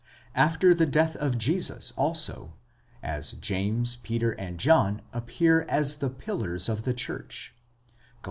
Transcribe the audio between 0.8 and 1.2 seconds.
death